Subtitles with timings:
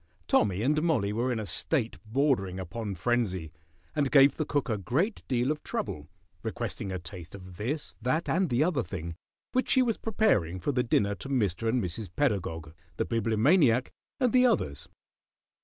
[0.27, 3.51] Tommy and Mollie were in a state bordering upon frenzy,
[3.95, 6.07] and gave the cook a great deal of trouble,
[6.41, 9.15] requesting a taste of this, that, and the other thing,
[9.51, 11.69] which she was preparing for the dinner to Mr.
[11.69, 12.09] and Mrs.
[12.15, 14.89] Pedagog, the Bibliomaniac, and the others.